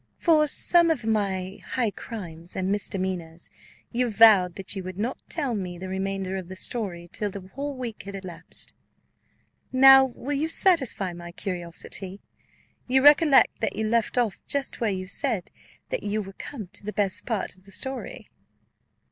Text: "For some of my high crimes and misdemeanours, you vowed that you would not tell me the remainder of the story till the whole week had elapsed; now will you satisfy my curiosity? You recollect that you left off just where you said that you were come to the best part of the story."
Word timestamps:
"For 0.17 0.47
some 0.47 0.89
of 0.89 1.05
my 1.05 1.59
high 1.63 1.91
crimes 1.91 2.55
and 2.55 2.71
misdemeanours, 2.71 3.51
you 3.91 4.09
vowed 4.09 4.55
that 4.55 4.75
you 4.75 4.83
would 4.83 4.97
not 4.97 5.21
tell 5.29 5.53
me 5.53 5.77
the 5.77 5.87
remainder 5.87 6.37
of 6.37 6.47
the 6.47 6.55
story 6.55 7.07
till 7.11 7.29
the 7.29 7.49
whole 7.53 7.75
week 7.77 8.01
had 8.01 8.15
elapsed; 8.15 8.73
now 9.71 10.05
will 10.05 10.33
you 10.33 10.47
satisfy 10.47 11.13
my 11.13 11.31
curiosity? 11.31 12.19
You 12.87 13.03
recollect 13.03 13.59
that 13.61 13.75
you 13.75 13.87
left 13.87 14.17
off 14.17 14.41
just 14.47 14.81
where 14.81 14.89
you 14.89 15.05
said 15.05 15.51
that 15.89 16.01
you 16.01 16.23
were 16.23 16.33
come 16.33 16.69
to 16.73 16.83
the 16.83 16.93
best 16.93 17.27
part 17.27 17.55
of 17.55 17.65
the 17.65 17.71
story." 17.71 18.27